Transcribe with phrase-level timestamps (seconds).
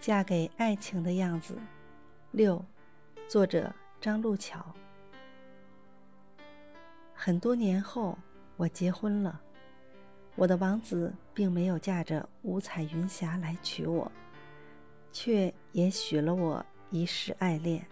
[0.00, 1.58] 嫁给爱情的样子。
[2.30, 2.64] 六，
[3.28, 3.70] 作者
[4.00, 4.64] 张路桥。
[7.12, 8.16] 很多年后，
[8.56, 9.38] 我结婚了。
[10.36, 14.10] 我的王子并没有驾着五彩云霞来娶我，
[15.12, 17.86] 却也许了我一世爱恋，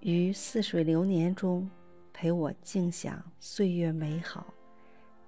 [0.00, 1.70] 于似水流年中
[2.14, 4.46] 陪我静享岁月美好，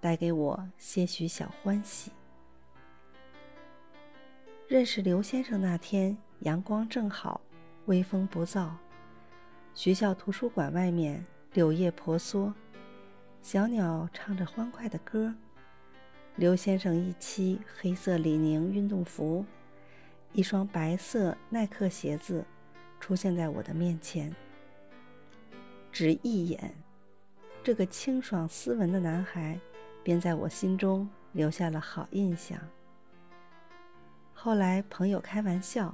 [0.01, 2.11] 带给我些许小欢喜。
[4.69, 7.41] 认识刘先生那天，阳光正好，
[7.87, 8.69] 微风不燥，
[9.73, 12.53] 学校图书馆外面柳叶婆娑。
[13.41, 15.35] 小鸟唱着欢快的歌，
[16.37, 19.43] 刘先生一期黑色李宁运动服，
[20.35, 22.45] 一双白色耐克鞋子
[23.01, 24.31] 出现在我的面前。
[25.91, 26.75] 只一眼，
[27.65, 29.59] 这个清爽斯文的男孩
[30.03, 32.61] 便在我心中留下了好印象。
[34.41, 35.93] 后来朋友开玩笑，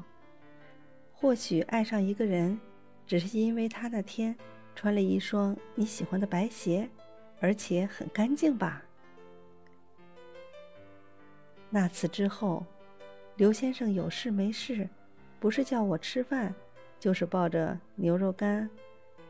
[1.15, 2.61] 或许爱上一个人，
[3.07, 4.37] 只是因为他那天
[4.77, 6.87] 穿了一双你喜欢的白鞋。
[7.41, 8.83] 而且很干净吧？
[11.71, 12.65] 那次之后，
[13.37, 14.87] 刘先生有事没事，
[15.41, 16.55] 不是叫我吃饭，
[17.01, 18.69] 就是抱着牛肉干、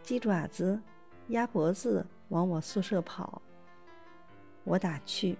[0.02, 0.80] 鸡爪子、
[1.28, 3.40] 鸭脖子往我宿舍跑。
[4.64, 5.36] 我打趣：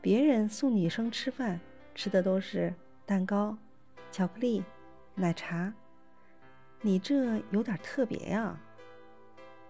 [0.00, 1.60] 别人送女生吃饭，
[1.98, 2.72] 吃的都是
[3.04, 3.58] 蛋糕、
[4.12, 4.62] 巧克力、
[5.16, 5.72] 奶茶，
[6.80, 8.56] 你这有点特别呀。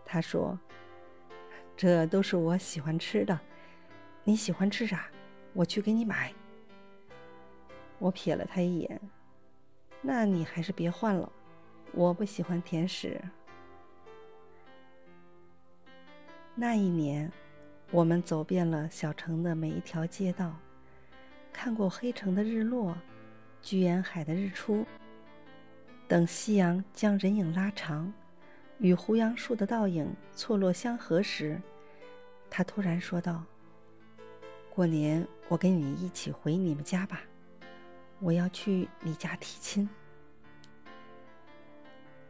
[0.04, 0.58] 他说。
[1.74, 3.38] 这都是我喜欢吃的，
[4.24, 5.06] 你喜欢吃啥？
[5.54, 6.34] 我去给你买。
[7.98, 9.00] 我瞥了他一眼，
[10.02, 11.32] 那你还是别换了，
[11.92, 13.18] 我不喜欢甜食。
[16.56, 17.32] 那一年，
[17.92, 20.52] 我们走遍了小城的每一条街道，
[21.60, 22.96] 看过黑城的日落，
[23.60, 24.86] 居延海的日出。
[26.06, 28.12] 等夕阳将人影拉长。
[28.78, 31.60] 与胡杨树的倒影错落相合时，
[32.48, 33.42] 他突然说道
[34.72, 37.22] ：“过年我跟你一起回你们家吧，
[38.20, 39.90] 我要去你家提亲。”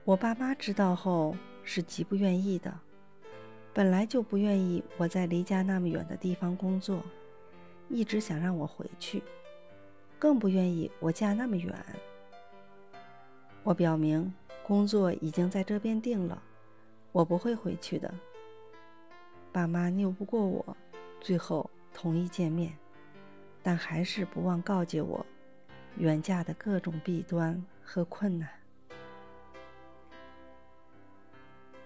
[0.04, 2.74] 我爸妈知道后是极不愿意的，
[3.74, 7.04] 本来就不愿意我在离家那么远的地方工作，
[7.88, 9.22] 一直想让我回去，
[10.18, 11.74] 更不愿意我嫁那么远。
[13.62, 14.32] 我表明。
[14.64, 16.42] 工作已经在这边定了，
[17.10, 18.12] 我不会回去的。
[19.50, 20.76] 爸妈拗不过我，
[21.22, 22.76] 最后同意见面，
[23.62, 25.24] 但还是不忘告诫我
[25.96, 28.46] 远嫁的各种弊端和困难。